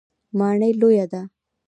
ماڼۍ 0.37 0.71
لویه 0.79 1.03
ده. 1.11 1.21